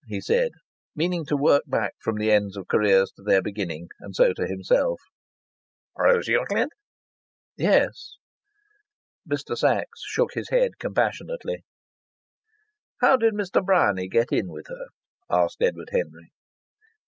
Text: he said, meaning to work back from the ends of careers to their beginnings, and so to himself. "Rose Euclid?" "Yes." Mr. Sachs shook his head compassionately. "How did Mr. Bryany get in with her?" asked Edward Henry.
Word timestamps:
he 0.07 0.19
said, 0.19 0.49
meaning 0.95 1.23
to 1.23 1.37
work 1.37 1.61
back 1.67 1.93
from 2.01 2.15
the 2.17 2.31
ends 2.31 2.57
of 2.57 2.67
careers 2.67 3.11
to 3.11 3.21
their 3.21 3.39
beginnings, 3.39 3.89
and 3.99 4.15
so 4.15 4.33
to 4.33 4.47
himself. 4.47 4.99
"Rose 5.95 6.27
Euclid?" 6.27 6.69
"Yes." 7.55 8.15
Mr. 9.29 9.55
Sachs 9.55 10.01
shook 10.03 10.33
his 10.33 10.49
head 10.49 10.79
compassionately. 10.79 11.63
"How 12.99 13.15
did 13.15 13.35
Mr. 13.35 13.63
Bryany 13.63 14.07
get 14.07 14.31
in 14.31 14.47
with 14.47 14.65
her?" 14.69 14.87
asked 15.29 15.61
Edward 15.61 15.89
Henry. 15.91 16.31